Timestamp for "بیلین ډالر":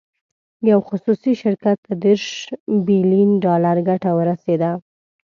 2.85-3.77